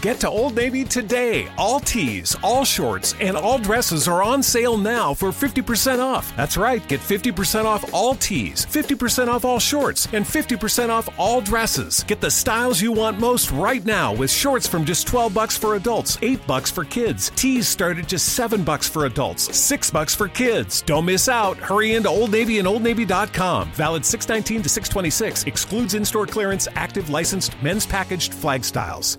[0.00, 1.48] Get to Old Navy today.
[1.58, 6.34] All tees, all shorts, and all dresses are on sale now for 50% off.
[6.36, 11.40] That's right, get 50% off all tees, 50% off all shorts, and 50% off all
[11.40, 12.04] dresses.
[12.04, 15.74] Get the styles you want most right now with shorts from just 12 bucks for
[15.74, 17.32] adults, 8 bucks for kids.
[17.34, 20.80] Tees start at just 7 bucks for adults, 6 bucks for kids.
[20.82, 21.56] Don't miss out.
[21.56, 23.72] Hurry into Old Navy and OldNavy.com.
[23.72, 25.44] Valid 619 to 626.
[25.44, 29.18] Excludes in-store clearance, active licensed men's packaged flag styles.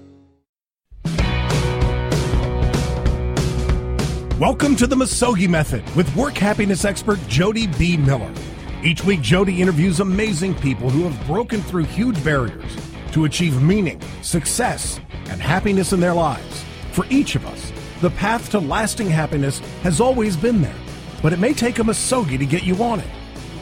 [4.39, 7.97] Welcome to the Misogi Method with work happiness expert Jody B.
[7.97, 8.33] Miller.
[8.81, 12.77] Each week, Jody interviews amazing people who have broken through huge barriers
[13.11, 16.63] to achieve meaning, success, and happiness in their lives.
[16.93, 20.79] For each of us, the path to lasting happiness has always been there,
[21.21, 23.09] but it may take a Misogi to get you on it.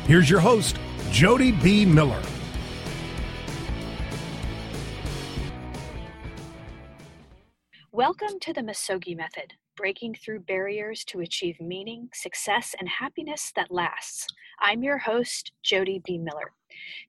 [0.06, 0.78] Here's your host,
[1.10, 1.88] Jody B.
[1.88, 2.22] Miller.
[7.92, 13.72] Welcome to the Misogi Method breaking through barriers to achieve meaning, success, and happiness that
[13.72, 14.28] lasts.
[14.60, 16.18] I'm your host, Jody B.
[16.18, 16.52] Miller.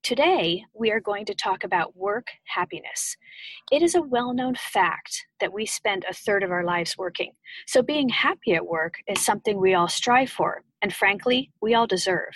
[0.03, 3.17] Today, we are going to talk about work happiness.
[3.73, 7.33] It is a well known fact that we spend a third of our lives working,
[7.67, 11.87] so being happy at work is something we all strive for, and frankly, we all
[11.87, 12.35] deserve.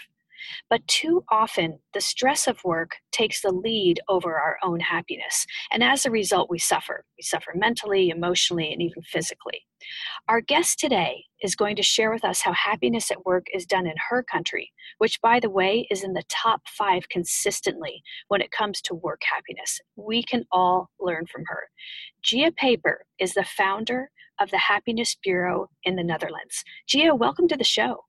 [0.68, 5.46] But too often, the stress of work takes the lead over our own happiness.
[5.70, 7.04] And as a result, we suffer.
[7.18, 9.66] We suffer mentally, emotionally, and even physically.
[10.28, 13.86] Our guest today is going to share with us how happiness at work is done
[13.86, 18.52] in her country, which, by the way, is in the top five consistently when it
[18.52, 19.80] comes to work happiness.
[19.96, 21.68] We can all learn from her.
[22.24, 26.64] Gea Peper is the founder of the Happiness Bureau in the Netherlands.
[26.88, 28.04] Gea, welcome to the show.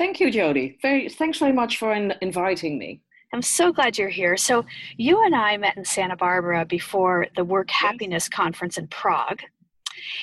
[0.00, 0.78] Thank you, Jody.
[0.80, 3.02] Very, thanks very much for in, inviting me.
[3.34, 4.34] I'm so glad you're here.
[4.38, 4.64] So,
[4.96, 9.42] you and I met in Santa Barbara before the Work Happiness Conference in Prague,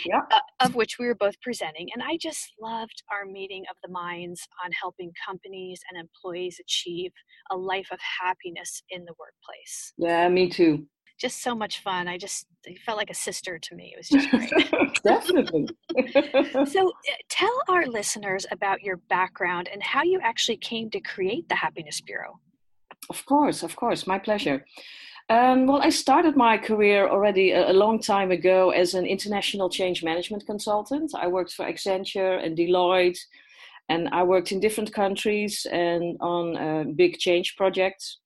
[0.04, 0.22] yeah.
[0.32, 1.90] uh, of which we were both presenting.
[1.94, 7.12] And I just loved our meeting of the minds on helping companies and employees achieve
[7.52, 9.94] a life of happiness in the workplace.
[10.00, 10.88] Yeah, me too.
[11.20, 12.08] Just so much fun.
[12.08, 12.48] I just
[12.86, 13.94] felt like a sister to me.
[13.94, 15.02] It was just great.
[15.04, 15.68] Definitely.
[16.66, 21.50] so, uh, tell our listeners about your background and how you actually came to create
[21.50, 22.40] the Happiness Bureau.
[23.10, 24.06] Of course, of course.
[24.06, 24.66] My pleasure.
[25.30, 29.70] Um, well, I started my career already a, a, long time ago as an international
[29.70, 31.12] change management consultant.
[31.14, 33.20] I worked for Accenture and Deloitte,
[33.90, 38.20] and I worked in different countries and on uh, big change projects.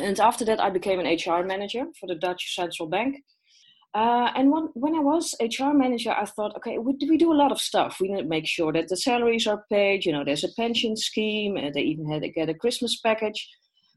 [0.00, 3.16] And after that, I became an HR manager for the Dutch Central Bank.
[3.94, 7.40] Uh, and when, when I was HR manager, I thought, okay, we, we do a
[7.42, 7.98] lot of stuff.
[8.00, 10.04] We need to make sure that the salaries are paid.
[10.04, 13.48] You know, there's a pension scheme, and they even had to get a Christmas package.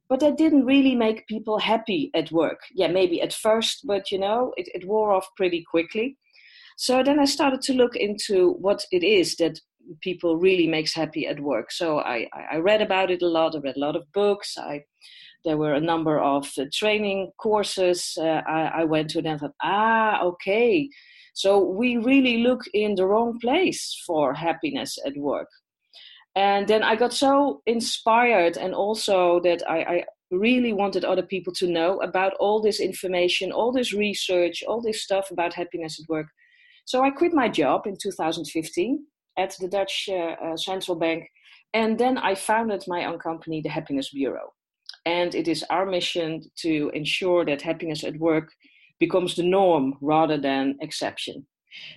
[0.08, 2.60] But that didn't really make people happy at work.
[2.74, 6.18] Yeah, maybe at first, but you know, it, it wore off pretty quickly.
[6.78, 9.60] So then I started to look into what it is that
[10.02, 11.72] people really makes happy at work.
[11.72, 13.56] So I, I read about it a lot.
[13.56, 14.58] I read a lot of books.
[14.58, 14.84] I
[15.44, 19.38] there were a number of uh, training courses uh, I, I, went to and I
[19.38, 20.90] thought, ah, okay.
[21.34, 25.48] So we really look in the wrong place for happiness at work.
[26.36, 31.52] And then I got so inspired, and also that I, I really wanted other people
[31.54, 36.10] to know about all this information, all this research, all this stuff about happiness at
[36.10, 36.28] work.
[36.86, 39.06] So I quit my job in 2015
[39.38, 41.26] at the Dutch uh, uh, Central Bank,
[41.74, 44.54] and then I founded my own company, the Happiness Bureau.
[45.06, 48.52] And it is our mission to ensure that happiness at work
[49.00, 51.46] becomes the norm rather than exception.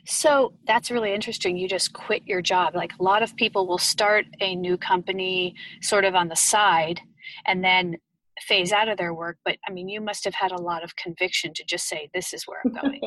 [0.07, 1.57] So that's really interesting.
[1.57, 2.75] You just quit your job.
[2.75, 7.01] Like a lot of people will start a new company sort of on the side
[7.47, 7.97] and then
[8.43, 10.97] phase out of their work but i mean you must have had a lot of
[10.97, 13.01] conviction to just say this is where i'm going.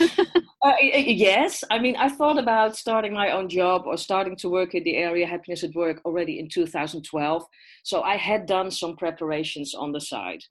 [0.62, 1.64] Uh, yes.
[1.70, 4.96] I mean i thought about starting my own job or starting to work in the
[4.96, 7.44] area happiness at work already in 2012
[7.82, 10.42] so i had done some preparations on the side.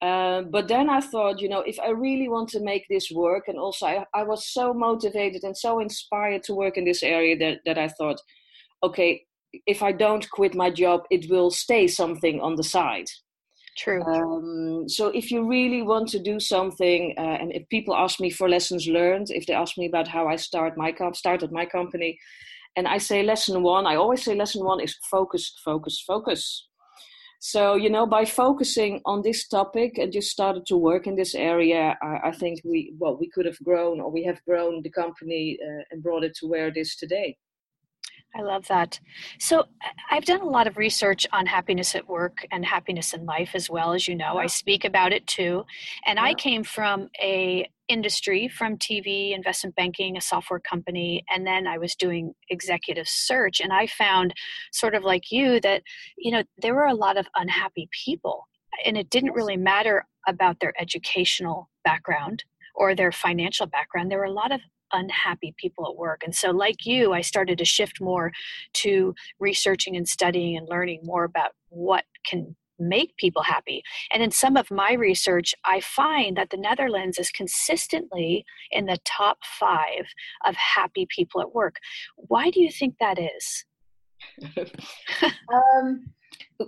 [0.00, 3.48] Uh, but then I thought, you know, if I really want to make this work,
[3.48, 7.36] and also I, I was so motivated and so inspired to work in this area
[7.38, 8.20] that, that I thought,
[8.84, 9.24] okay,
[9.66, 13.06] if I don't quit my job, it will stay something on the side.
[13.78, 14.02] True.
[14.02, 18.28] Um, so if you really want to do something, uh, and if people ask me
[18.28, 21.64] for lessons learned, if they ask me about how I start my com- started my
[21.64, 22.18] company,
[22.76, 26.66] and I say lesson one, I always say lesson one is focus, focus, focus.
[27.40, 31.36] So you know, by focusing on this topic and just started to work in this
[31.36, 34.90] area, I, I think we well we could have grown or we have grown the
[34.90, 37.36] company uh, and brought it to where it is today.
[38.36, 39.00] I love that.
[39.38, 39.64] So,
[40.10, 43.70] I've done a lot of research on happiness at work and happiness in life as
[43.70, 44.34] well, as you know.
[44.34, 44.42] Yeah.
[44.42, 45.64] I speak about it too.
[46.06, 46.24] And yeah.
[46.24, 51.78] I came from a industry from TV, investment banking, a software company, and then I
[51.78, 53.60] was doing executive search.
[53.60, 54.34] And I found,
[54.72, 55.82] sort of like you, that,
[56.16, 58.46] you know, there were a lot of unhappy people.
[58.84, 62.44] And it didn't really matter about their educational background
[62.74, 64.10] or their financial background.
[64.10, 64.60] There were a lot of
[64.92, 66.22] unhappy people at work.
[66.24, 68.32] And so, like you, I started to shift more
[68.74, 73.82] to researching and studying and learning more about what can make people happy.
[74.12, 78.98] And in some of my research, I find that the Netherlands is consistently in the
[79.04, 80.06] top five
[80.46, 81.76] of happy people at work.
[82.16, 83.64] Why do you think that is?
[85.52, 86.06] um,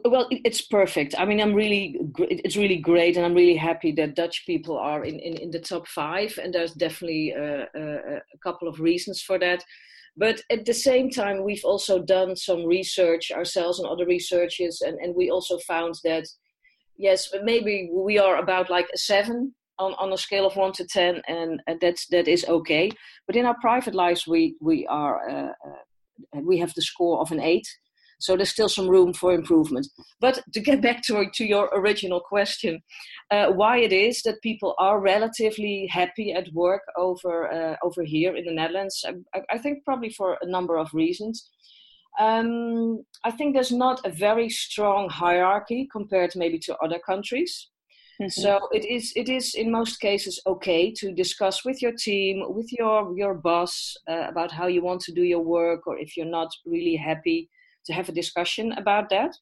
[0.05, 1.14] well, it's perfect.
[1.19, 5.05] I mean, I'm really, it's really great, and I'm really happy that Dutch people are
[5.05, 6.38] in, in, in the top five.
[6.43, 9.64] And there's definitely a, a, a couple of reasons for that.
[10.17, 14.99] But at the same time, we've also done some research ourselves and other researchers, and,
[14.99, 16.26] and we also found that
[17.00, 20.87] yes, maybe we are about like a seven on, on a scale of one to
[20.87, 22.90] ten, and that's that is okay.
[23.26, 27.32] But in our private lives, we we are uh, uh, we have the score of
[27.32, 27.66] an eight,
[28.20, 29.88] so there's still some room for improvement.
[30.20, 32.82] But to get back to, to your original question,
[33.31, 38.37] uh, why it is that people are relatively happy at work over, uh, over here
[38.37, 41.49] in the Netherlands, I, I, think probably for a number of reasons.
[42.19, 47.69] Um, I think there's not a very strong hierarchy compared maybe to other countries.
[48.20, 48.28] Mm-hmm.
[48.43, 52.70] So it is it is in most cases okay to discuss with your team, with
[52.78, 56.26] your your boss uh, about how you want to do your work, or if you're
[56.26, 57.49] not really happy,
[57.87, 59.37] to have a discussion about that.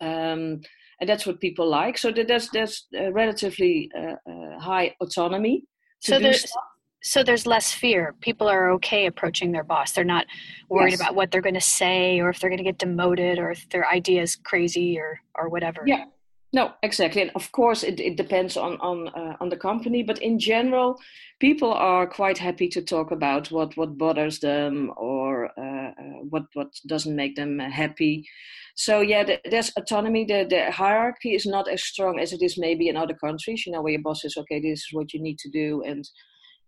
[0.00, 0.60] Um,
[1.00, 1.98] and that's what people like.
[1.98, 5.64] So there's there's relatively uh, uh, high autonomy.
[6.00, 6.62] so there's stuff.
[7.02, 8.14] so there's less fear.
[8.20, 9.92] People are okay approaching their boss.
[9.92, 10.26] They're not
[10.68, 11.00] worried yes.
[11.00, 13.68] about what they're going to say or if they're going to get demoted or if
[13.70, 15.82] their idea is crazy or or whatever.
[15.86, 16.04] Yeah.
[16.52, 20.20] No, exactly, and of course it, it depends on on uh, on the company, but
[20.20, 20.98] in general,
[21.38, 26.42] people are quite happy to talk about what what bothers them or uh, uh, what
[26.54, 28.28] what doesn't make them happy.
[28.74, 30.24] So yeah, the, there's autonomy.
[30.24, 33.64] The the hierarchy is not as strong as it is maybe in other countries.
[33.64, 36.04] You know, where your boss says, "Okay, this is what you need to do," and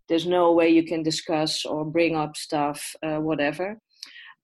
[0.09, 3.81] there's no way you can discuss or bring up stuff, uh, whatever.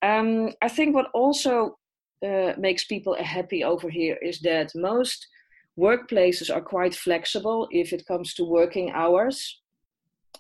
[0.03, 1.78] Um, I think what also
[2.27, 5.27] uh, makes people happy over here is that most
[5.79, 9.61] workplaces are quite flexible if it comes to working hours.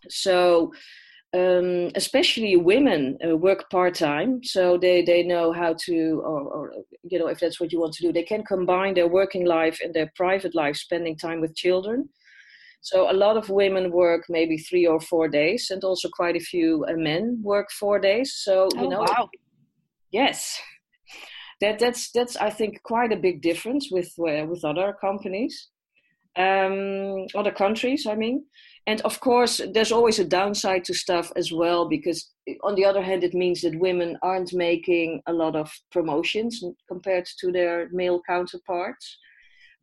[0.08, 0.72] So,
[1.34, 6.72] um, especially women uh, work part time, so they, they know how to, or, or,
[7.02, 9.78] you know, if that's what you want to do, they can combine their working life
[9.82, 12.08] and their private life, spending time with children.
[12.80, 16.40] So a lot of women work maybe three or four days, and also quite a
[16.40, 18.34] few uh, men work four days.
[18.34, 19.28] So you oh, know, wow.
[20.10, 20.58] yes,
[21.60, 25.68] that that's that's I think quite a big difference with uh, with other companies,
[26.36, 28.06] um, other countries.
[28.06, 28.44] I mean,
[28.86, 32.30] and of course, there's always a downside to stuff as well because
[32.62, 37.26] on the other hand, it means that women aren't making a lot of promotions compared
[37.40, 39.18] to their male counterparts.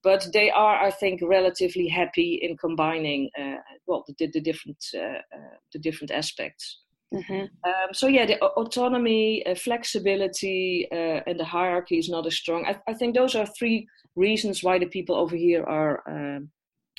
[0.02, 5.20] But they are, I think, relatively happy in combining uh, well the, the different uh,
[5.36, 6.85] uh the different aspects.
[7.14, 7.46] Mm-hmm.
[7.64, 12.66] Um, so yeah, the autonomy, uh, flexibility, uh, and the hierarchy is not as strong.
[12.66, 16.50] I, I, think those are three reasons why the people over here are um,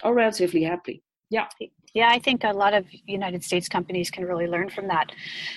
[0.02, 1.02] are relatively happy.
[1.30, 1.46] Yeah.
[1.94, 5.10] Yeah, I think a lot of United States companies can really learn from that.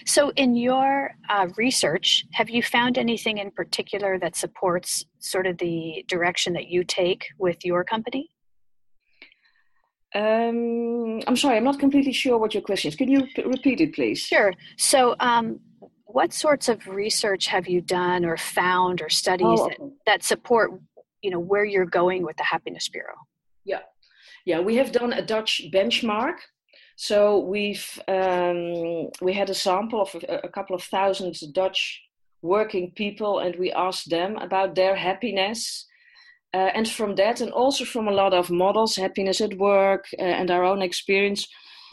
[0.05, 5.57] So, in your uh, research, have you found anything in particular that supports sort of
[5.57, 8.29] the direction that you take with your company?
[10.15, 12.95] Um, I'm sorry, I'm not completely sure what your question is.
[12.95, 14.19] Can you repeat it, please?
[14.19, 14.53] Sure.
[14.77, 15.59] So, um,
[16.05, 19.75] what sorts of research have you done, or found, or studies oh, okay.
[19.79, 20.71] that, that support,
[21.21, 23.13] you know, where you're going with the Happiness Bureau?
[23.63, 23.81] Yeah,
[24.45, 26.37] yeah, we have done a Dutch benchmark.
[26.95, 32.01] So we've um, we had a sample of a, a couple of thousand Dutch
[32.41, 35.85] working people, and we asked them about their happiness
[36.53, 40.23] uh, and from that, and also from a lot of models, happiness at work, uh,
[40.23, 41.47] and our own experience,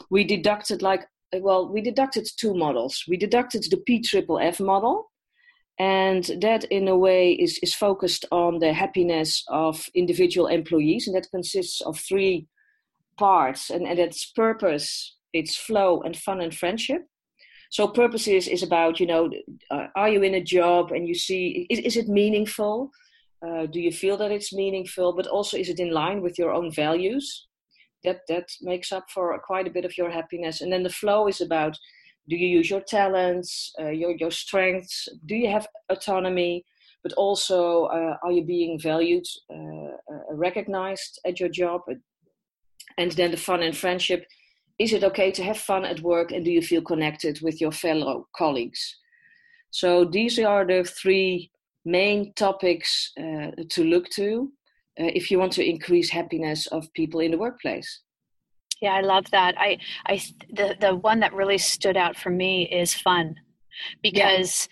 [0.09, 1.01] we deducted like
[1.35, 3.03] uh, well, we deducted two models.
[3.07, 5.11] We deducted the P triple F model,
[5.79, 11.15] and that in a way is is focused on the happiness of individual employees, and
[11.15, 12.47] that consists of three
[13.17, 17.01] parts, and, and it's purpose, it's flow, and fun and friendship.
[17.69, 19.29] So purpose is, is about you know,
[19.69, 22.91] uh, are you in a job and you see is, is it meaningful?
[23.45, 25.13] Uh, do you feel that it's meaningful?
[25.13, 27.47] But also, is it in line with your own values?
[28.03, 30.61] That that makes up for quite a bit of your happiness.
[30.61, 31.77] And then the flow is about:
[32.29, 35.07] do you use your talents, uh, your your strengths?
[35.25, 36.63] Do you have autonomy?
[37.03, 41.81] But also, uh, are you being valued, uh, uh, recognized at your job?
[42.97, 44.25] And then the fun and friendship
[44.79, 47.71] is it okay to have fun at work and do you feel connected with your
[47.71, 48.97] fellow colleagues?
[49.71, 51.51] So these are the three
[51.87, 54.51] main topics uh, to look to
[54.99, 58.01] uh, if you want to increase happiness of people in the workplace.
[58.81, 59.55] Yeah, I love that.
[59.57, 63.35] I, I, the the one that really stood out for me is fun,
[64.03, 64.67] because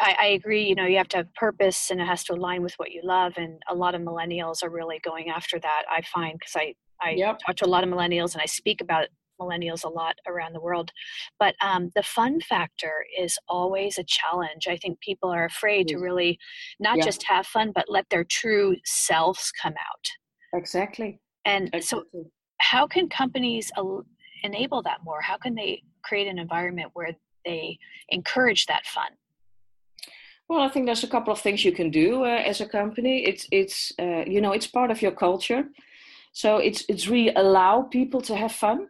[0.00, 0.06] yeah.
[0.08, 0.64] I, I agree.
[0.68, 3.02] You know, you have to have purpose, and it has to align with what you
[3.04, 3.34] love.
[3.36, 5.82] And a lot of millennials are really going after that.
[5.88, 7.38] I find because I I yep.
[7.44, 9.06] talk to a lot of millennials, and I speak about
[9.40, 10.90] millennials a lot around the world.
[11.38, 14.66] But um, the fun factor is always a challenge.
[14.68, 16.38] I think people are afraid to really
[16.80, 17.04] not yeah.
[17.04, 20.58] just have fun, but let their true selves come out.
[20.58, 21.20] Exactly.
[21.44, 22.10] And exactly.
[22.12, 23.70] so, how can companies
[24.42, 25.20] enable that more?
[25.20, 27.12] How can they create an environment where
[27.44, 29.10] they encourage that fun?
[30.48, 33.24] Well, I think there's a couple of things you can do uh, as a company.
[33.24, 35.64] It's it's uh, you know it's part of your culture,
[36.32, 38.88] so it's it's really allow people to have fun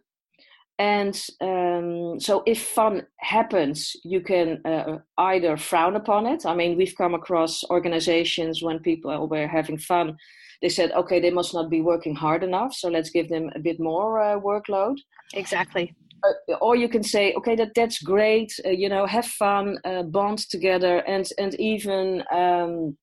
[0.79, 6.45] and um, so if fun happens you can uh, either frown upon it.
[6.45, 10.17] I mean we've come across organizations when people were having fun
[10.63, 13.61] they said okay they must not be working hard enough so let's give them a
[13.61, 14.97] bit more uh, workload.
[15.35, 15.95] Exactly.
[16.25, 20.03] Uh, or you can say okay that that's great uh, you know have fun uh,
[20.03, 22.97] bond together and and even um,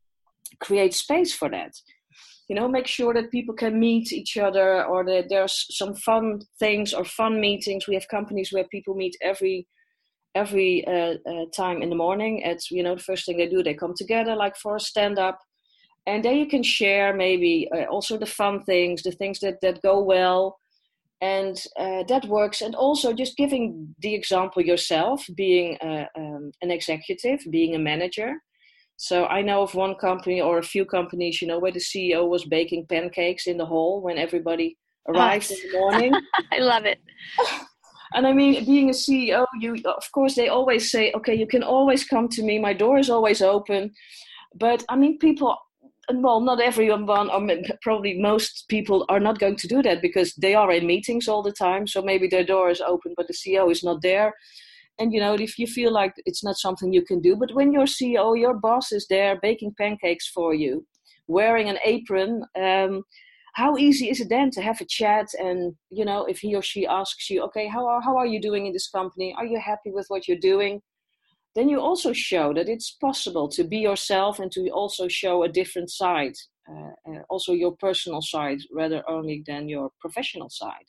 [0.59, 1.71] create space for that
[2.47, 6.41] you know make sure that people can meet each other or that there's some fun
[6.59, 7.87] things or fun meetings.
[7.87, 9.67] We have companies where people meet every
[10.35, 12.41] every uh, uh, time in the morning.
[12.43, 15.19] It's you know the first thing they do they come together like for a stand
[15.19, 15.39] up
[16.07, 19.81] and then you can share maybe uh, also the fun things the things that that
[19.81, 20.57] go well.
[21.23, 22.61] And uh, that works.
[22.61, 28.33] And also just giving the example yourself being uh, um, an executive being a manager
[29.01, 32.29] so I know of one company or a few companies, you know, where the CEO
[32.29, 34.77] was baking pancakes in the hall when everybody
[35.07, 35.11] ah.
[35.11, 35.55] arrived oh.
[35.55, 36.13] in the morning.
[36.51, 36.99] I love it.
[38.13, 41.63] And I mean, being a CEO, you of course they always say, okay, you can
[41.63, 42.59] always come to me.
[42.59, 43.91] My door is always open.
[44.53, 45.57] But I mean, people,
[46.13, 47.47] well, not everyone, or
[47.81, 51.41] probably most people are not going to do that because they are in meetings all
[51.41, 51.87] the time.
[51.87, 54.33] So maybe their door is open, but the CEO is not there
[55.01, 57.73] and you know if you feel like it's not something you can do but when
[57.73, 60.85] your ceo your boss is there baking pancakes for you
[61.27, 63.03] wearing an apron um,
[63.53, 66.61] how easy is it then to have a chat and you know if he or
[66.61, 69.33] she asks you okay how are, how are you doing in this company?
[69.37, 70.81] Are you happy with what you're doing?
[71.53, 75.49] Then you also show that it's possible to be yourself and to also show a
[75.49, 76.35] different side
[76.69, 80.87] uh, uh, also your personal side rather only than your professional side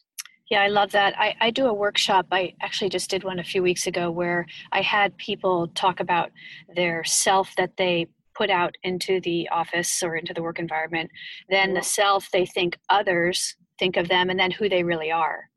[0.53, 1.19] yeah, I love that.
[1.19, 2.27] I, I do a workshop.
[2.31, 6.31] I actually just did one a few weeks ago where I had people talk about
[6.77, 11.11] their self that they put out into the office or into the work environment,
[11.49, 11.81] then yeah.
[11.81, 15.49] the self they think others think of them, and then who they really are.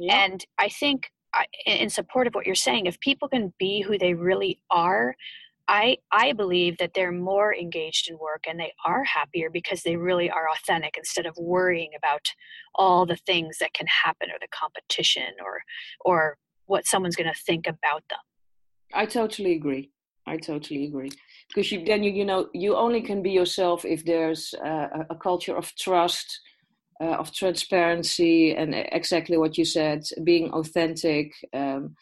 [0.00, 0.24] Yeah.
[0.24, 1.12] And I think,
[1.64, 5.14] in support of what you're saying, if people can be who they really are,
[5.70, 9.94] I, I believe that they're more engaged in work and they are happier because they
[9.94, 12.26] really are authentic instead of worrying about
[12.74, 15.62] all the things that can happen or the competition or
[16.00, 16.36] or
[16.66, 18.18] what someone's going to think about them.
[18.92, 19.92] I totally agree.
[20.26, 21.12] I totally agree
[21.48, 25.14] because you then you you know you only can be yourself if there's uh, a
[25.14, 26.40] culture of trust,
[27.00, 31.32] uh, of transparency, and exactly what you said, being authentic.
[31.54, 31.94] Um,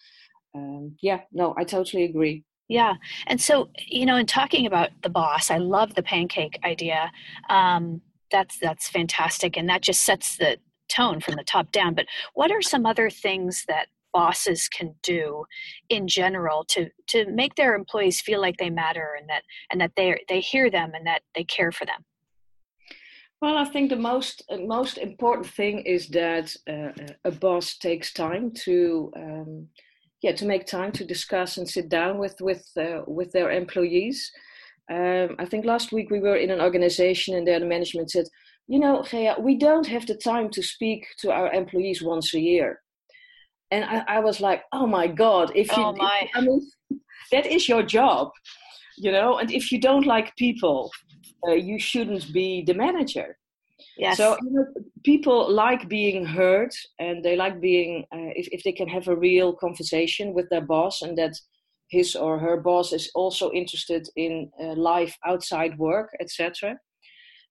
[0.54, 2.44] um, yeah, no, I totally agree.
[2.68, 2.94] Yeah.
[3.26, 7.10] And so, you know, in talking about the boss, I love the pancake idea.
[7.48, 10.58] Um, that's that's fantastic and that just sets the
[10.88, 11.94] tone from the top down.
[11.94, 15.44] But what are some other things that bosses can do
[15.88, 19.92] in general to to make their employees feel like they matter and that and that
[19.96, 22.04] they they hear them and that they care for them?
[23.40, 26.92] Well, I think the most most important thing is that uh,
[27.24, 29.68] a boss takes time to um,
[30.22, 34.30] yeah to make time to discuss and sit down with with uh, with their employees.
[34.90, 38.24] Um, I think last week we were in an organization and there the management said,
[38.68, 42.40] you know, Gea, we don't have the time to speak to our employees once a
[42.40, 42.80] year.
[43.70, 46.20] And I, I was like, oh my god, if you, oh my.
[46.22, 46.70] If, I mean,
[47.32, 48.30] that is your job,
[48.96, 49.38] you know.
[49.38, 50.90] And if you don't like people,
[51.46, 53.37] uh, you shouldn't be the manager.
[53.98, 54.16] Yes.
[54.16, 54.66] So you know,
[55.04, 59.16] people like being heard, and they like being uh, if if they can have a
[59.16, 61.34] real conversation with their boss, and that
[61.88, 66.78] his or her boss is also interested in uh, life outside work, etc.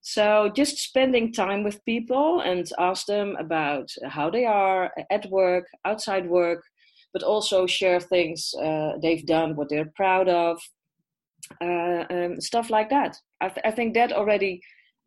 [0.02, 5.66] So just spending time with people and ask them about how they are at work,
[5.84, 6.64] outside work,
[7.14, 10.62] but also share things uh, they've done, what they're proud of,
[11.62, 13.18] uh, um, stuff like that.
[13.42, 14.62] I, th- I think that already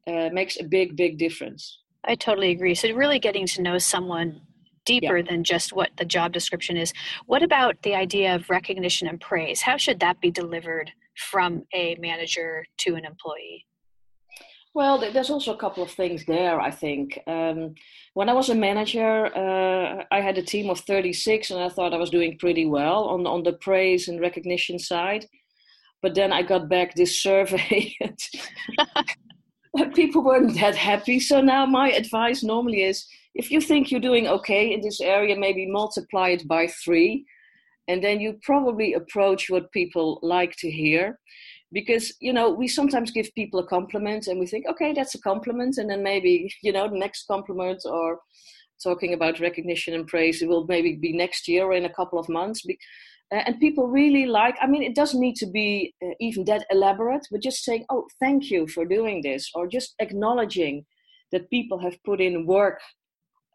[0.07, 1.81] uh, makes a big, big difference.
[2.05, 2.75] I totally agree.
[2.75, 4.41] So really getting to know someone
[4.87, 5.25] deeper yeah.
[5.29, 6.93] than just what the job description is.
[7.27, 9.61] What about the idea of recognition and praise?
[9.61, 10.91] How should that be delivered
[11.31, 13.67] from a manager to an employee?
[14.73, 17.19] Well, there's also a couple of things there, I think.
[17.27, 17.75] Um,
[18.15, 21.93] when I was a manager, uh, I had a team of 36 and I thought
[21.93, 25.27] I was doing pretty well on, on the praise and recognition side.
[26.03, 27.95] But then I got back this survey
[29.79, 31.21] and people weren't that happy.
[31.21, 35.37] So now my advice normally is if you think you're doing okay in this area,
[35.37, 37.25] maybe multiply it by three.
[37.89, 41.19] And then you probably approach what people like to hear
[41.73, 45.21] because you know we sometimes give people a compliment and we think okay that's a
[45.21, 48.19] compliment and then maybe you know the next compliment or
[48.83, 52.19] talking about recognition and praise it will maybe be next year or in a couple
[52.19, 52.65] of months
[53.31, 57.27] and people really like i mean it doesn't need to be uh, even that elaborate
[57.31, 60.85] but just saying oh thank you for doing this or just acknowledging
[61.33, 62.81] that people have put in work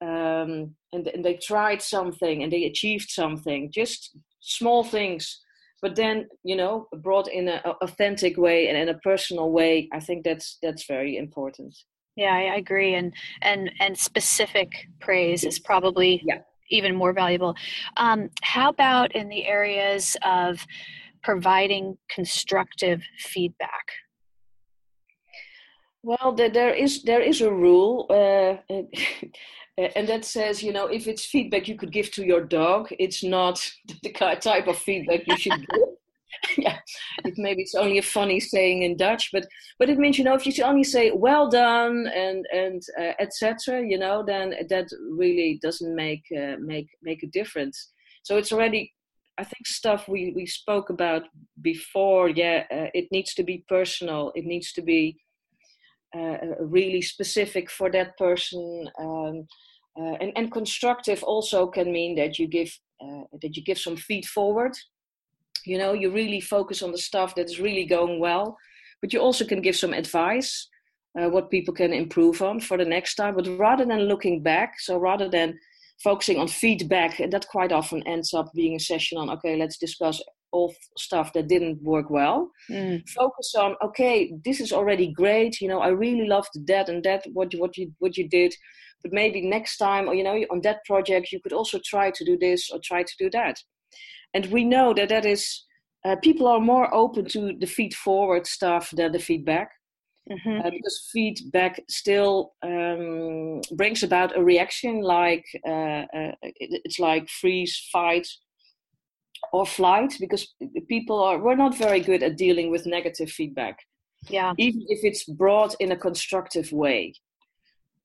[0.01, 5.41] um, and, and they tried something and they achieved something just small things
[5.81, 9.99] but then you know brought in an authentic way and in a personal way i
[9.99, 11.75] think that's that's very important
[12.15, 16.39] yeah i agree and and and specific praise is probably yeah.
[16.69, 17.55] Even more valuable.
[17.97, 20.65] Um, how about in the areas of
[21.23, 23.87] providing constructive feedback?
[26.03, 28.57] Well there is there is a rule uh,
[29.77, 33.23] and that says you know if it's feedback you could give to your dog it's
[33.23, 33.59] not
[34.03, 35.95] the type of feedback you should give
[36.57, 36.77] yeah
[37.37, 39.47] maybe it's only a funny saying in dutch but
[39.79, 43.81] but it means you know if you only say well done and and uh, etc
[43.81, 47.91] you know then that really doesn't make uh, make make a difference.
[48.23, 48.93] So it's already
[49.37, 51.23] i think stuff we we spoke about
[51.61, 55.17] before yeah uh, it needs to be personal it needs to be
[56.15, 59.45] uh, really specific for that person um,
[59.99, 62.71] uh, and, and constructive also can mean that you give
[63.03, 64.73] uh, that you give some feed forward
[65.65, 68.57] you know you really focus on the stuff that's really going well
[69.01, 70.67] but you also can give some advice
[71.19, 73.35] uh, what people can improve on for the next time.
[73.35, 75.57] But rather than looking back so rather than
[76.03, 79.77] focusing on feedback and that quite often ends up being a session on okay let's
[79.77, 82.51] discuss all stuff that didn't work well.
[82.69, 83.07] Mm.
[83.09, 87.25] focus on okay this is already great you know i really loved that and that
[87.31, 88.53] what you what you what you did.
[89.03, 92.25] But maybe next time or you know on that project you could also try to
[92.25, 93.55] do this or try to do that
[94.35, 95.63] and we know that that is
[96.05, 99.71] uh, people are more open to the feed forward stuff than the feedback.
[100.31, 100.65] Mm-hmm.
[100.65, 107.29] uh, because feedback still um, brings about a reaction like uh, uh it, it's like
[107.29, 108.27] freeze fight
[109.53, 110.55] or flight because
[110.89, 113.77] people are we're not very good at dealing with negative feedback.
[114.27, 114.53] Yeah.
[114.57, 117.13] Even if it's brought in a constructive way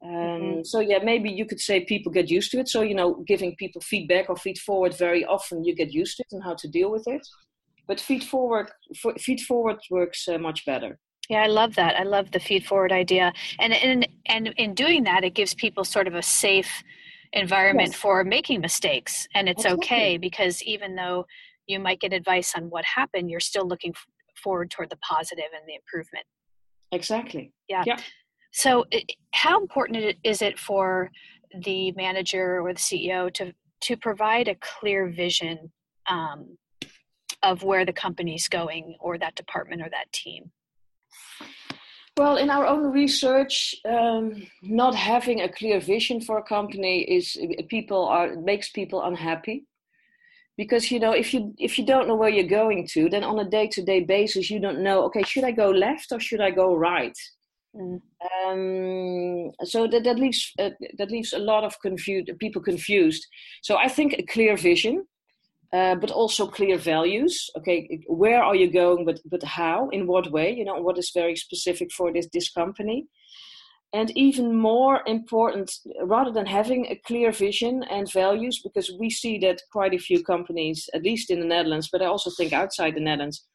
[0.03, 0.63] um, mm-hmm.
[0.65, 2.69] So yeah, maybe you could say people get used to it.
[2.69, 6.23] So you know, giving people feedback or feed forward very often, you get used to
[6.23, 7.27] it and how to deal with it.
[7.87, 8.71] But feed forward,
[9.19, 10.99] feed forward works uh, much better.
[11.29, 11.97] Yeah, I love that.
[11.97, 15.85] I love the feed forward idea, and and and in doing that, it gives people
[15.85, 16.83] sort of a safe
[17.33, 18.01] environment yes.
[18.01, 19.87] for making mistakes, and it's Absolutely.
[19.87, 21.27] okay because even though
[21.67, 23.95] you might get advice on what happened, you're still looking
[24.43, 26.25] forward toward the positive and the improvement.
[26.91, 27.53] Exactly.
[27.69, 27.85] Yeah.
[27.87, 27.99] yeah.
[28.53, 28.85] So,
[29.33, 31.11] how important is it for
[31.65, 35.73] the manager or the CEO to to provide a clear vision
[36.09, 36.59] um,
[37.43, 40.51] of where the company's going, or that department, or that team?
[42.17, 47.39] Well, in our own research, um, not having a clear vision for a company is
[47.69, 49.65] people are makes people unhappy
[50.57, 53.39] because you know if you if you don't know where you're going to, then on
[53.39, 55.05] a day to day basis you don't know.
[55.05, 57.17] Okay, should I go left or should I go right?
[57.74, 58.00] Mm.
[58.48, 63.24] Um, so that, that leaves uh, that leaves a lot of confused people confused.
[63.62, 65.06] So I think a clear vision,
[65.72, 67.48] uh, but also clear values.
[67.56, 69.04] Okay, where are you going?
[69.04, 69.88] But but how?
[69.90, 70.52] In what way?
[70.52, 73.06] You know, what is very specific for this this company?
[73.92, 75.72] And even more important,
[76.04, 80.22] rather than having a clear vision and values, because we see that quite a few
[80.22, 83.46] companies, at least in the Netherlands, but I also think outside the Netherlands,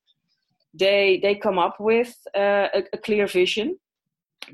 [0.74, 3.78] they they come up with uh, a, a clear vision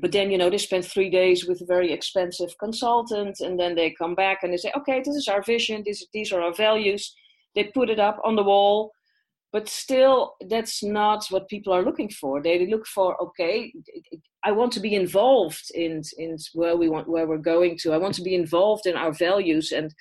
[0.00, 3.74] but then you know they spend three days with a very expensive consultant and then
[3.74, 5.82] they come back and they say okay this is our vision.
[5.84, 7.14] This, these are our values.
[7.54, 8.92] They put it up on the wall
[9.52, 12.42] but still that's not what people are looking for.
[12.42, 13.72] They look for okay
[14.44, 17.92] i want to be involved in in where we want where we're going to.
[17.92, 19.72] I want to be involved in our values.
[19.72, 19.94] And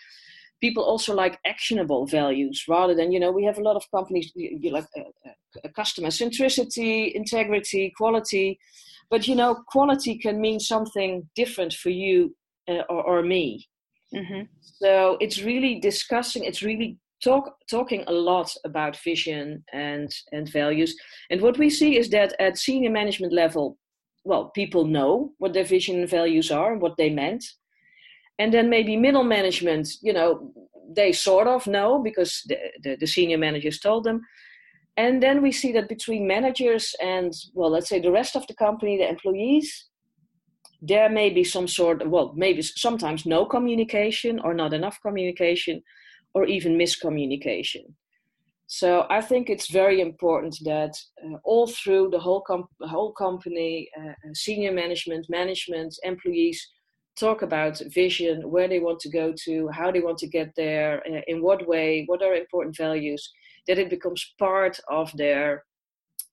[0.61, 4.31] people also like actionable values rather than you know we have a lot of companies
[4.35, 8.59] you like uh, uh, customer centricity integrity quality
[9.11, 12.35] but you know quality can mean something different for you
[12.67, 13.67] uh, or, or, me
[14.13, 14.41] Mm-hmm.
[14.81, 20.95] So it's really discussing, it's really talk, talking a lot about vision and, and values.
[21.29, 23.77] And what we see is that at senior management level,
[24.23, 27.43] well, people know what their vision and values are and what they meant.
[28.37, 30.51] And then maybe middle management, you know,
[30.93, 34.21] they sort of know because the, the, the senior managers told them.
[34.97, 38.53] And then we see that between managers and, well, let's say the rest of the
[38.55, 39.87] company, the employees,
[40.81, 45.81] there may be some sort of, well, maybe sometimes no communication or not enough communication
[46.33, 47.83] or even miscommunication.
[48.67, 50.93] So I think it's very important that
[51.25, 56.65] uh, all through the whole, com- whole company, uh, uh, senior management, management, employees
[57.19, 61.03] talk about vision, where they want to go to, how they want to get there,
[61.05, 63.29] uh, in what way, what are important values,
[63.67, 65.63] that it becomes part of their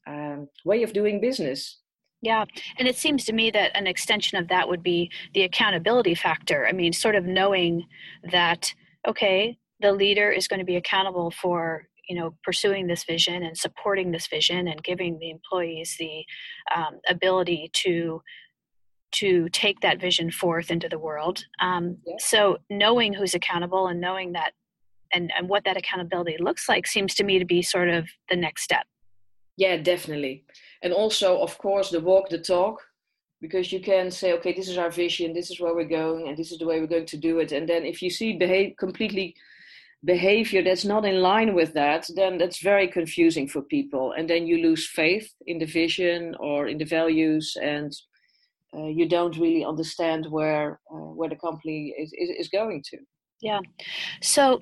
[0.06, 1.78] um, way of doing business.
[2.20, 2.44] Yeah,
[2.78, 6.66] and it seems to me that an extension of that would be the accountability factor.
[6.66, 7.84] I mean, sort of knowing
[8.32, 8.74] that,
[9.06, 13.56] okay, the leader is going to be accountable for you know pursuing this vision and
[13.56, 16.24] supporting this vision and giving the employees the
[16.74, 18.22] um, ability to
[19.10, 22.14] to take that vision forth into the world um, yeah.
[22.18, 24.52] so knowing who's accountable and knowing that
[25.12, 28.36] and, and what that accountability looks like seems to me to be sort of the
[28.36, 28.86] next step
[29.56, 30.44] yeah definitely
[30.82, 32.80] and also of course the walk the talk
[33.40, 36.36] because you can say okay this is our vision this is where we're going and
[36.36, 38.74] this is the way we're going to do it and then if you see behave
[38.78, 39.34] completely
[40.04, 44.12] behavior that's not in line with that, then that's very confusing for people.
[44.12, 47.92] And then you lose faith in the vision or in the values, and
[48.76, 52.98] uh, you don't really understand where uh, where the company is, is, is going to.
[53.40, 53.60] Yeah.
[54.22, 54.58] So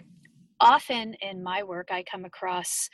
[0.61, 2.89] often in my work, I come across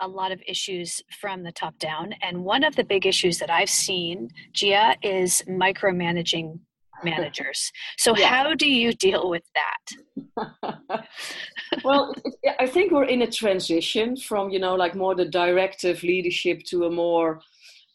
[0.00, 2.14] a lot of issues from the top down.
[2.22, 6.58] And one of the big issues that I've seen, Gea, is micromanaging
[7.04, 7.70] managers.
[7.98, 8.28] So, yeah.
[8.28, 11.06] how do you deal with that?
[11.84, 12.14] well,
[12.58, 16.84] I think we're in a transition from, you know, like more the directive leadership to
[16.84, 17.40] a more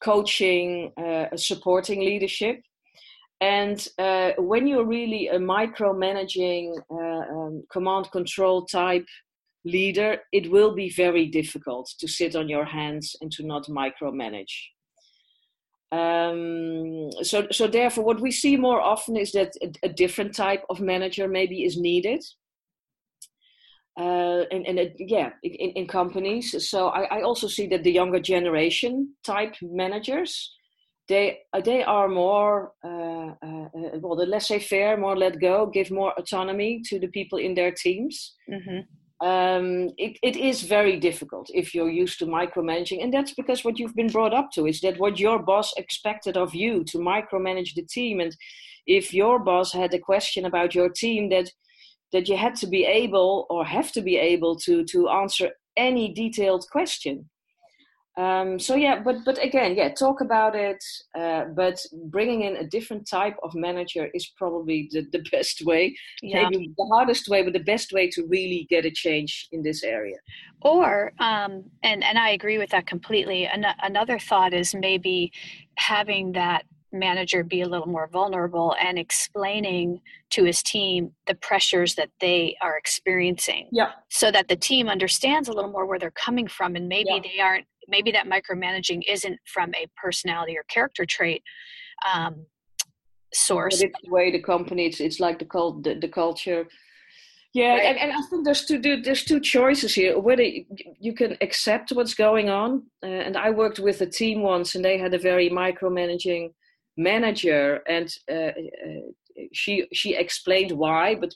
[0.02, 2.62] coaching, uh, supporting leadership.
[3.42, 9.08] And uh, when you're really a micromanaging, uh, um, command control type
[9.64, 14.54] leader, it will be very difficult to sit on your hands and to not micromanage.
[15.92, 20.64] Um, so, so therefore, what we see more often is that a, a different type
[20.70, 22.24] of manager maybe is needed.
[24.00, 26.70] Uh, and, and it, yeah, in, in companies.
[26.70, 30.56] So I, I also see that the younger generation type managers,
[31.10, 35.92] they uh, they are more uh, uh, uh well, the laissez-faire, more let go, give
[35.92, 38.36] more autonomy to the people in their teams.
[38.50, 38.80] Mm-hmm
[39.22, 43.78] um, it, it is very difficult if you're used to micromanaging and that's because what
[43.78, 47.74] you've been brought up to is that what your boss expected of you to micromanage
[47.76, 48.36] the team and
[48.88, 51.52] if your boss had a question about your team that
[52.14, 56.14] that you had to be able or have to be able to to answer any
[56.14, 57.30] detailed question
[58.20, 60.84] um, so yeah, but but again, yeah, talk about it.
[61.18, 65.96] Uh, but bringing in a different type of manager is probably the, the best way.
[66.22, 66.50] Yeah.
[66.50, 69.84] Maybe the hardest way, but the best way to really get a change in this
[69.84, 70.18] area.
[70.62, 73.46] Or um, and and I agree with that completely.
[73.46, 75.32] An- another thought is maybe
[75.76, 80.02] having that manager be a little more vulnerable and explaining
[80.32, 85.48] to his team the pressures that they are experiencing yeah so that the team understands
[85.48, 87.20] a little more where they're coming from and maybe yeah.
[87.22, 91.44] they aren't maybe that micromanaging isn't from a personality or character trait
[92.14, 92.46] um,
[93.34, 93.78] source.
[93.78, 96.68] But it's the way the company, it's, it's like the, cult, the, the culture.
[97.54, 97.86] Yeah, right.
[97.86, 100.20] and, and I think there's two there's two choices here.
[100.20, 100.44] Whether
[101.00, 104.86] you can accept what's going on, uh, and I worked with a team once, and
[104.86, 106.54] they had a very micromanaging
[106.96, 111.34] manager, and uh, uh, she she explained why, but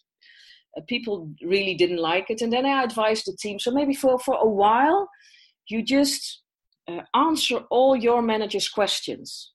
[0.78, 2.42] uh, people really didn't like it.
[2.44, 5.10] And then I advised the team, so maybe for for a while,
[5.68, 6.43] you just
[6.88, 9.52] uh, answer all your manager's questions.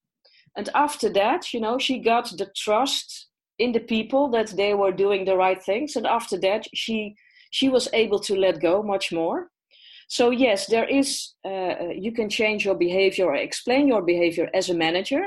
[0.56, 4.92] And after that, you know, she got the trust in the people that they were
[4.92, 5.96] doing the right things.
[5.96, 7.14] And after that, she
[7.50, 9.48] she was able to let go much more.
[10.08, 11.34] So yes, there is.
[11.44, 15.24] Uh, uh you can change your behavior or explain your behavior as a manager,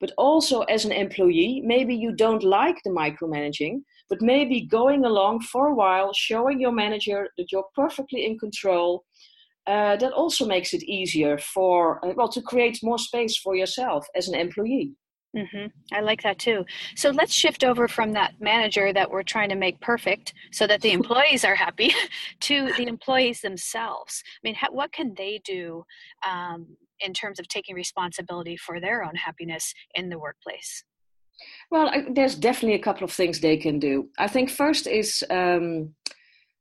[0.00, 1.62] but also as an employee.
[1.64, 6.72] Maybe you don't like the micromanaging, but maybe going along for a while, showing your
[6.72, 9.04] manager that you're perfectly in control,
[9.68, 14.06] uh, that also makes it easier for uh, well to create more space for yourself
[14.16, 14.92] as an employee
[15.36, 15.66] mm-hmm.
[15.92, 16.64] i like that too
[16.96, 20.80] so let's shift over from that manager that we're trying to make perfect so that
[20.80, 21.92] the employees are happy
[22.40, 25.84] to the employees themselves i mean ha- what can they do
[26.26, 26.66] um,
[27.00, 30.84] in terms of taking responsibility for their own happiness in the workplace
[31.70, 34.08] Well, I, there's definitely a couple of things they can do.
[34.18, 35.94] I think first is um,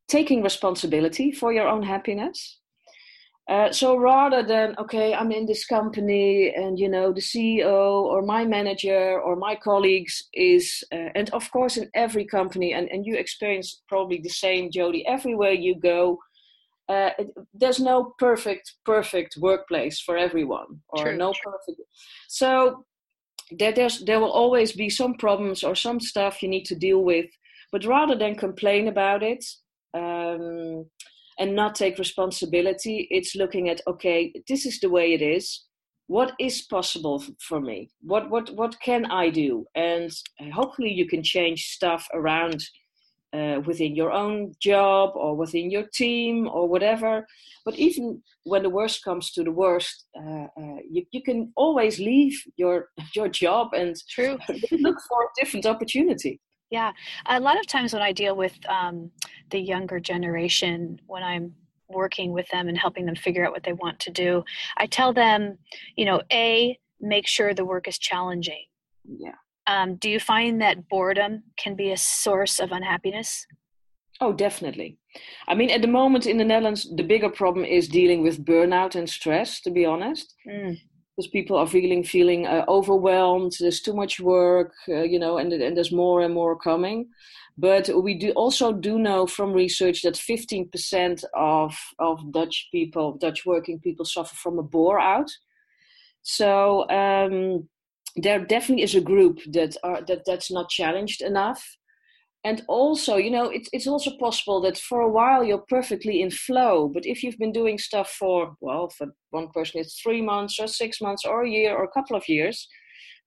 [0.07, 2.59] taking responsibility for your own happiness.
[3.49, 8.21] Uh, so rather than okay, I'm in this company, and you know the CEO or
[8.21, 13.05] my manager or my colleagues is, uh, and of course in every company, and and
[13.05, 15.07] you experience probably the same, Jody.
[15.07, 16.19] Everywhere you go,
[16.89, 17.12] uh,
[17.53, 21.17] there's no perfect perfect workplace for everyone, or True.
[21.17, 21.81] no perfect.
[22.27, 22.83] So
[23.51, 27.01] there there's there will always be some problems or some stuff you need to deal
[27.01, 27.27] with,
[27.71, 29.45] but rather than complain about it.
[29.93, 30.88] Um,
[31.39, 33.08] and not take responsibility.
[33.12, 35.63] It's looking at okay, this is the way it is.
[36.08, 37.89] What is possible for me?
[38.02, 39.65] What what what can I do?
[39.76, 40.12] And
[40.54, 42.63] hopefully you can change stuff around
[43.34, 47.28] uh, within your own job or within your team or whatever.
[47.65, 52.00] But even when the worst comes to the worst, uh, uh, you, you can always
[52.00, 54.38] leave your your job and True.
[54.71, 56.39] look for a different opportunity.
[56.69, 56.91] Yeah,
[57.27, 59.12] a lot of times when I deal with um,
[59.51, 61.53] the younger generation, when I'm
[61.88, 64.43] working with them and helping them figure out what they want to do,
[64.77, 65.58] I tell them,
[65.95, 68.65] you know, a make sure the work is challenging.
[69.06, 69.36] Yeah.
[69.67, 73.45] Um, do you find that boredom can be a source of unhappiness?
[74.19, 74.97] Oh, definitely.
[75.47, 78.95] I mean, at the moment in the Netherlands, the bigger problem is dealing with burnout
[78.95, 79.62] and stress.
[79.62, 80.77] To be honest, Mm.
[81.17, 83.53] Because people are feeling feeling uh, overwhelmed.
[83.60, 87.10] There's too much work, uh, you know, and and there's more and more coming.
[87.58, 93.45] But we do also do know from research that 15% of of Dutch people, Dutch
[93.45, 95.32] working people, suffer from a bore out.
[96.21, 97.67] So um,
[98.15, 101.76] there definitely is a group that are that that's not challenged enough.
[102.47, 106.31] And also, you know, it's it's also possible that for a while you're perfectly in
[106.31, 110.55] flow, but if you've been doing stuff for well, for one person it's three months
[110.62, 112.57] or six months or a year or a couple of years,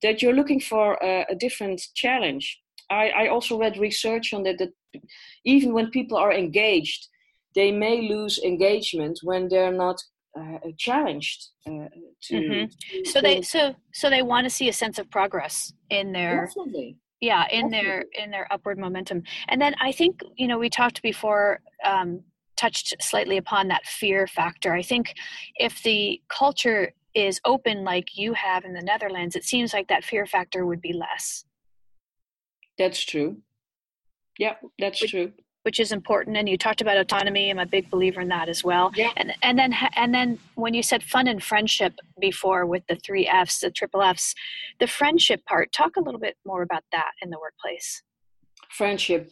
[0.02, 2.44] that you're looking for a, a different challenge.
[2.88, 4.72] I, I also read research on that that
[5.44, 7.02] even when people are engaged,
[7.54, 9.98] they may lose engagement when they're not
[10.38, 11.88] uh, challenged uh,
[12.26, 12.70] to, Mhm.
[13.04, 13.60] to So they so
[13.92, 18.04] so they want to see a sense of progress in their definitely yeah in their
[18.12, 22.20] in their upward momentum and then i think you know we talked before um,
[22.56, 25.14] touched slightly upon that fear factor i think
[25.56, 30.04] if the culture is open like you have in the netherlands it seems like that
[30.04, 31.44] fear factor would be less
[32.80, 33.36] that's true.
[34.38, 35.32] Yeah, that's Would- true.
[35.62, 38.64] Which is important and you talked about autonomy i'm a big believer in that as
[38.64, 38.90] well.
[38.94, 39.10] Yeah.
[39.16, 43.26] and and then and then when you said fun and friendship before with the three
[43.26, 44.34] f's the triple f's
[44.78, 48.02] the friendship part talk a little bit more about that in the workplace.
[48.70, 49.30] Friendship.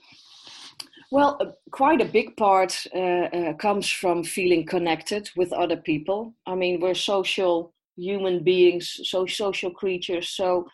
[1.11, 6.35] Well uh, quite a big part uh, uh, comes from feeling connected with other people.
[6.47, 10.67] I mean we're social human beings so social creatures so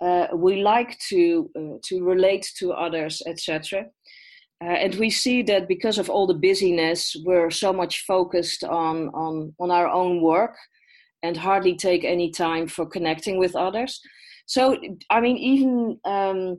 [0.00, 3.86] uh, we like to uh, to relate to others etc
[4.64, 9.08] uh, and we see that because of all the busyness we're so much focused on
[9.08, 10.54] on on our own work
[11.22, 14.00] and hardly take any time for connecting with others
[14.46, 14.76] so
[15.10, 16.58] i mean even um,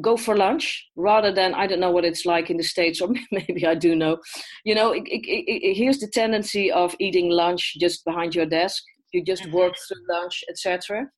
[0.00, 3.08] go for lunch rather than I don't know what it's like in the states or
[3.32, 4.18] maybe I do know.
[4.64, 8.82] You know, it, it, it, here's the tendency of eating lunch just behind your desk.
[9.12, 9.52] You just Mhm.
[9.52, 11.08] work through lunch, etc.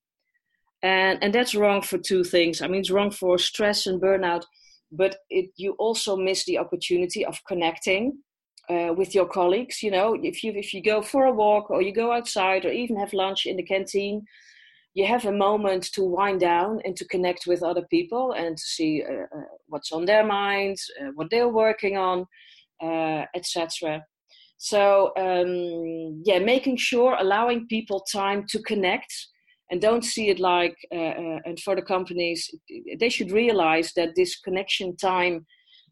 [0.83, 2.63] And and that's wrong for two things.
[2.63, 4.45] I mean, it's wrong for stress and burnout,
[4.91, 8.19] but it you also miss the opportunity of connecting.
[8.71, 11.81] Uh, with your colleagues, you know, if you if you go for a walk or
[11.81, 14.23] you go outside or even have lunch in the canteen,
[14.95, 18.63] you have a moment to wind down and to connect with other people and to
[18.63, 22.27] see uh, uh, what's on their minds, uh, what they're working on,
[22.83, 24.05] uh, etc.
[24.59, 29.13] So um, yeah, making sure allowing people time to connect
[29.71, 32.51] and don't see it like uh, uh, and for the companies
[32.99, 35.47] they should realize that this connection time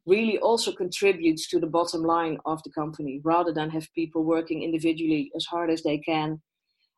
[0.07, 4.63] really also contributes to the bottom line of the company rather than have people working
[4.63, 6.41] individually as hard as they can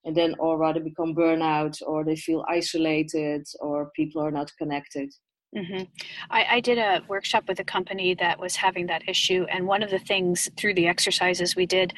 [0.04, 5.12] and then or rather become burnout or they feel isolated or people are not connected.
[5.56, 5.82] Hmm
[6.30, 9.82] I, I did a workshop with a company that was having that issue, and one
[9.82, 11.94] of the things through the exercises we did,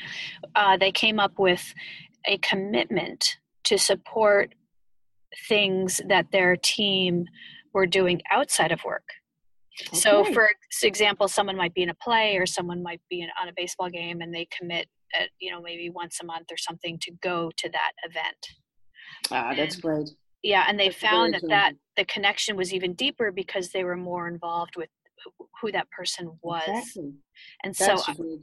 [0.55, 1.75] uh, they came up with
[2.27, 4.55] a commitment to support
[5.49, 7.25] things that their team
[7.73, 9.05] were doing outside of work.
[9.93, 10.51] So, for
[10.83, 13.89] example, someone might be in a play or someone might be in, on a baseball
[13.89, 14.89] game, and they commit,
[15.19, 18.43] uh you know, maybe once a month or something to go to that event.
[19.31, 20.11] ah that's And- great
[20.43, 23.97] Yeah, and they That's found that, that the connection was even deeper because they were
[23.97, 24.89] more involved with
[25.61, 26.63] who, that person was.
[26.67, 27.13] exactly
[27.63, 28.41] And so that's great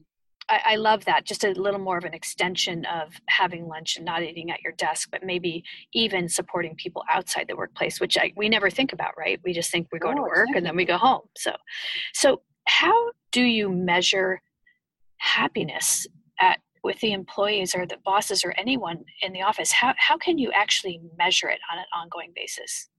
[0.49, 1.25] I, I, love that.
[1.25, 4.73] Just a little more of an extension of having lunch and not eating at your
[4.73, 9.11] desk, but maybe even supporting people outside the workplace, which I, we never think about,
[9.17, 9.39] right?
[9.43, 10.57] We just think we're going oh, to work exactly.
[10.57, 11.21] and then we go home.
[11.37, 11.51] So,
[12.13, 14.41] so how do you measure
[15.17, 16.07] happiness
[16.39, 19.71] at with the employees or the bosses or anyone in the office?
[19.71, 22.89] How how can you actually measure it on an ongoing basis?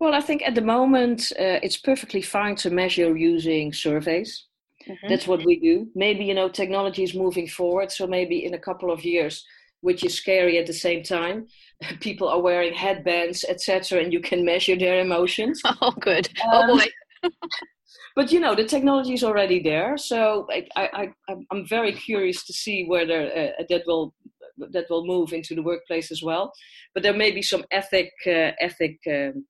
[0.00, 4.47] Well, I think at the moment uh, it's perfectly fine to measure using surveys.
[4.88, 5.08] Mm-hmm.
[5.08, 5.88] That's what we do.
[5.94, 9.44] Maybe you know technology is moving forward, so maybe in a couple of years,
[9.80, 11.46] which is scary at the same time,
[12.00, 15.60] people are wearing headbands, etc., and you can measure their emotions.
[15.80, 16.28] Oh, good.
[16.44, 17.30] Oh, um, oh boy.
[18.16, 22.44] but you know the technology is already there, so I, I, I am very curious
[22.46, 24.14] to see whether uh, that will
[24.70, 26.52] that will move into the workplace as well.
[26.94, 29.44] But there may be some ethic uh, ethic um,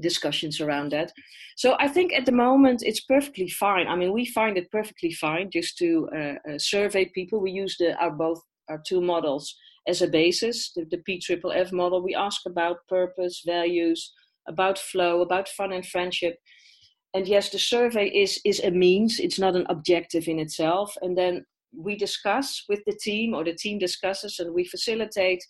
[0.00, 1.12] discussions around that.
[1.56, 3.88] So I think at the moment it's perfectly fine.
[3.88, 7.40] I mean, we find it perfectly fine just to uh, uh, survey people.
[7.40, 9.54] We use the our both our two models
[9.86, 10.72] as a basis.
[10.74, 14.12] The, the PFFF model we ask about purpose, values,
[14.48, 16.36] about flow, about fun and friendship.
[17.14, 19.18] And yes, the survey is is a means.
[19.20, 20.94] It's not an objective in itself.
[21.00, 25.42] And then we discuss with the team, or the team discusses, and we facilitate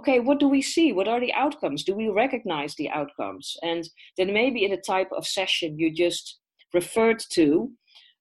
[0.00, 0.92] okay, what do we see?
[0.92, 1.84] What are the outcomes?
[1.84, 3.56] Do we recognize the outcomes?
[3.62, 6.38] And then maybe in the type of session you just
[6.72, 7.70] referred to,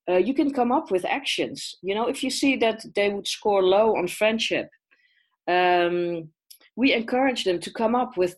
[0.10, 1.76] uh, you can come up with actions.
[1.82, 4.68] You know, if you see that they would score low on friendship,
[5.48, 6.30] um,
[6.76, 8.36] we encourage them to come up with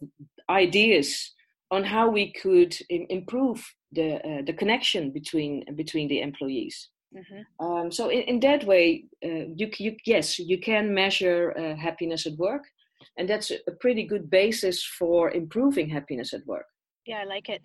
[0.49, 1.33] ideas
[1.71, 3.59] on how we could Im- improve
[3.97, 6.89] the uh, the connection between between the employees.
[7.17, 7.65] Mm-hmm.
[7.65, 12.25] Um, so in, in, that way, uh, you, you yes you can measure uh, happiness
[12.25, 12.63] at work,
[13.17, 16.65] and that's a pretty good basis for improving happiness at work.
[17.05, 17.61] Yeah i like it.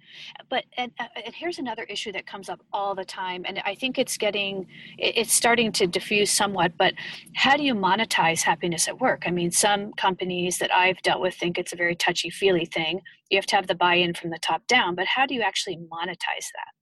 [0.48, 3.74] But and, uh, and here's another issue that comes up all the time and i
[3.74, 4.66] think it's getting
[4.98, 6.94] it's starting to diffuse somewhat but
[7.34, 9.24] how do you monetize happiness at work?
[9.26, 13.00] I mean some companies that i've dealt with think it's a very touchy feely thing.
[13.30, 15.76] You have to have the buy-in from the top down but how do you actually
[15.76, 16.72] monetize that?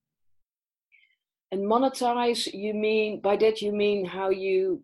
[1.50, 4.82] And monetize you mean by that you mean how you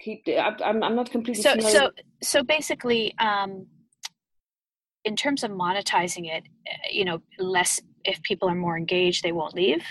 [0.00, 1.78] keep the, I'm, I'm not completely so familiar.
[1.78, 1.90] so
[2.22, 3.66] so basically um
[5.04, 9.32] in terms of monetizing it eh, you know less if people are more engaged they
[9.32, 9.84] won't leave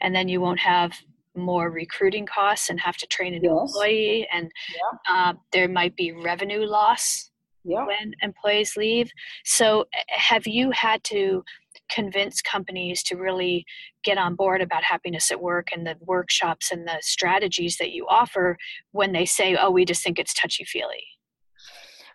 [0.00, 0.92] and then you won't have
[1.36, 3.52] more recruiting costs and have to train an yes.
[3.52, 5.14] employee and yeah.
[5.14, 7.30] uh, there might be revenue loss
[7.64, 7.86] yeah.
[7.86, 9.10] when employees leave
[9.44, 11.44] so eh, have you had to
[11.88, 13.64] convince companies to really
[14.04, 18.06] get on board about happiness at work and the workshops and the strategies that you
[18.08, 18.56] offer
[18.92, 21.04] when they say, oh, we just think it's touchy feely?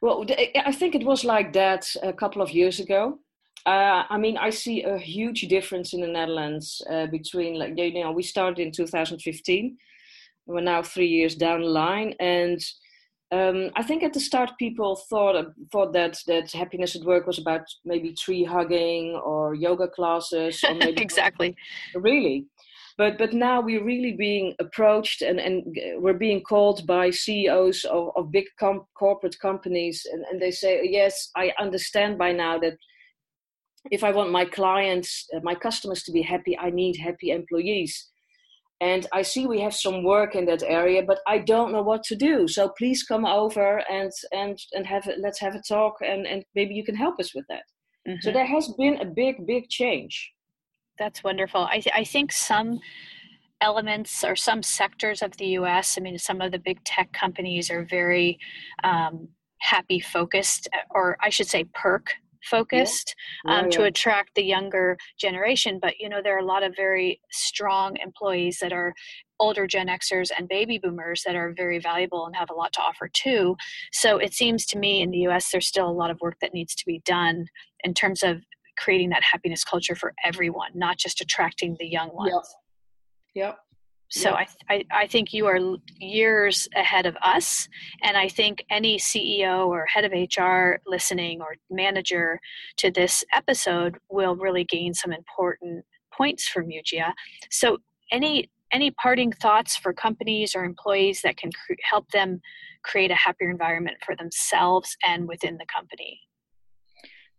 [0.01, 0.25] Well,
[0.65, 3.19] I think it was like that a couple of years ago.
[3.65, 8.03] Uh, I mean, I see a huge difference in the Netherlands uh, between, like, you
[8.03, 9.77] know, we started in 2015.
[10.45, 12.59] We're now three years down the line, and
[13.33, 15.35] um, I think at the start people thought
[15.71, 20.63] thought that that happiness at work was about maybe tree hugging or yoga classes.
[20.63, 21.55] Or maybe exactly.
[21.95, 22.45] Really,
[22.95, 25.63] but but now we're really being approached and and
[25.97, 30.81] we're being called by CEOs of, of big com- corporate companies, and, and they say,
[30.83, 32.77] yes, I understand by now that
[33.89, 38.12] if I want my clients, uh, my customers to be happy, I need happy employees
[38.81, 42.03] and I see we have some work in that area, but I don't know what
[42.05, 42.47] to do.
[42.47, 46.43] So please come over and and and have a, let's have a talk, and and
[46.55, 47.63] maybe you can help us with that.
[48.07, 48.19] Mm-hmm.
[48.21, 50.31] So there has been a big big change.
[50.99, 51.65] That's wonderful.
[51.65, 52.79] I th- I think some
[53.61, 55.97] elements or some sectors of the U.S.
[55.97, 58.37] I mean, some of the big tech companies are very
[58.83, 63.59] um, happy focused, or I should say, perk focused yeah.
[63.59, 65.79] Um, yeah, to attract the younger generation.
[65.81, 68.93] But you know there are a lot of very strong employees that are
[69.39, 72.81] older gen xers and baby boomers that are very valuable and have a lot to
[72.81, 73.55] offer too.
[73.91, 76.53] So it seems to me in the us there's still a lot of work that
[76.53, 77.47] needs to be done
[77.83, 78.41] in terms of
[78.77, 82.31] creating that happiness culture for everyone not just attracting the young ones.
[83.35, 83.57] Yep, yep.
[84.13, 84.45] So yeah.
[84.69, 85.59] I, I, I think you are
[85.99, 87.67] years ahead of us,
[88.03, 92.39] and I think any CEO or head of HR listening or manager
[92.77, 95.83] to this episode will really gain some important
[96.15, 97.11] points from you, Gea.
[97.49, 97.79] So
[98.11, 102.39] any any parting thoughts for companies or employees that can cre- help them
[102.83, 106.19] create a happier environment for themselves and within the company?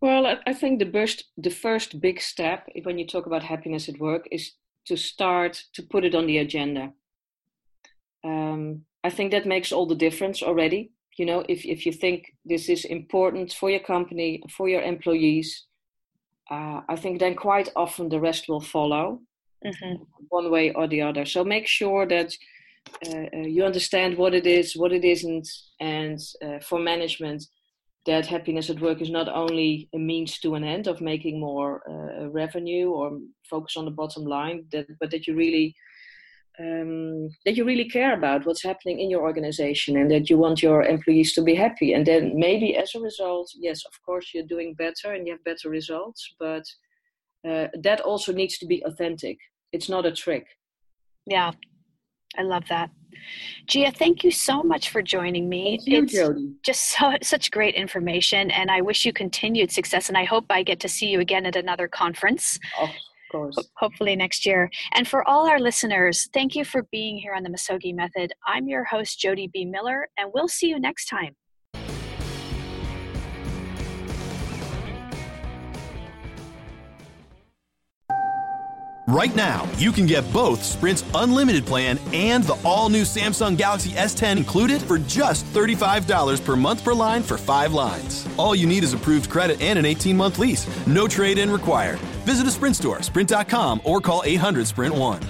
[0.01, 4.01] Well, I think the first the first big step when you talk about happiness at
[4.01, 4.55] work is
[4.87, 6.93] to start to put it on the agenda.
[8.25, 10.93] Um, I think that makes all the difference already.
[11.19, 15.67] You know, if, if you think this is important for your company, for your employees,
[16.51, 19.21] uh, I think then quite often the rest will follow
[19.65, 20.03] mm-hmm.
[20.29, 21.25] one way or the other.
[21.25, 22.33] So make sure that
[23.07, 25.49] uh, uh, you understand what it is, what it isn't,
[25.81, 27.45] and uh, for management,
[28.07, 31.83] that happiness at work is not only a means to an end of making more
[31.89, 35.75] uh, revenue or focus on the bottom line, that, but that you really
[36.61, 40.63] um, that you really care about what's happening in your organization and that you want
[40.63, 41.93] your employees to be happy.
[41.93, 45.43] And then maybe as a result, yes, of course, you're doing better and you have
[45.45, 46.63] better results, but
[47.49, 49.39] uh, that also needs to be authentic.
[49.73, 50.47] It's not a trick.
[51.27, 51.53] Yeah,
[52.39, 52.91] I love that.
[53.67, 55.79] Gea, thank you so much for joining me.
[55.79, 56.53] Thank you, it's Jody.
[56.63, 60.09] just so, such great information, and I wish you continued success.
[60.09, 62.59] And I hope I get to see you again at another conference.
[62.81, 62.91] Of
[63.33, 63.57] course.
[63.77, 64.71] Hopefully next year.
[64.93, 68.33] And for all our listeners, thank you for being here on the Misogi Method.
[68.47, 69.65] I'm your host, Jody B.
[69.65, 71.35] Miller, and we'll see you next time.
[79.15, 83.91] Right now, you can get both Sprint's unlimited plan and the all new Samsung Galaxy
[83.91, 88.27] S10 included for just $35 per month per line for five lines.
[88.39, 90.67] All you need is approved credit and an 18 month lease.
[90.89, 92.01] No trade in required.
[92.27, 95.23] Visit a Sprint store, sprint.com, or call 800 Sprint 1.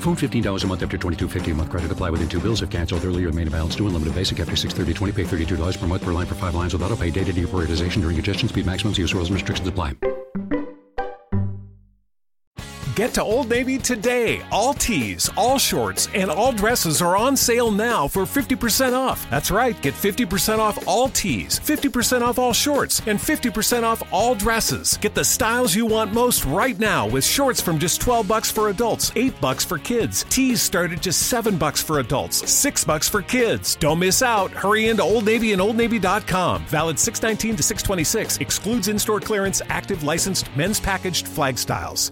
[0.00, 1.92] Phone $15 a month after 22.50 a month credit.
[1.92, 3.30] Apply within two bills if canceled earlier.
[3.30, 3.86] Main balance due.
[3.86, 6.96] Unlimited basic after 630 Pay $32 per month per line for five lines with auto
[6.96, 7.12] pay.
[7.12, 8.48] Data deprioritization during congestion.
[8.48, 8.98] Speed maximums.
[8.98, 9.94] Use rules and restrictions apply.
[12.98, 14.42] Get to Old Navy today.
[14.50, 19.24] All tees, all shorts, and all dresses are on sale now for 50% off.
[19.30, 24.34] That's right, get 50% off all tees, 50% off all shorts, and 50% off all
[24.34, 24.98] dresses.
[25.00, 28.68] Get the styles you want most right now with shorts from just 12 bucks for
[28.68, 30.24] adults, 8 bucks for kids.
[30.28, 33.76] Tees start at just 7 bucks for adults, 6 bucks for kids.
[33.76, 34.50] Don't miss out.
[34.50, 36.64] Hurry into Old Navy and OldNavy.com.
[36.64, 38.38] Valid 619 to 626.
[38.38, 42.10] Excludes in-store clearance, active licensed men's packaged flag styles.